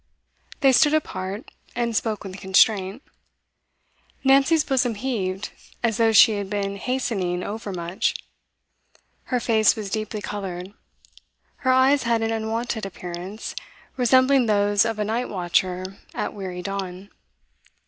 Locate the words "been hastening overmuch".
6.49-8.15